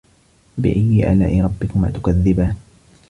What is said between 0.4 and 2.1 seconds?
فَبِأَيِّ آلاءِ رَبِّكُما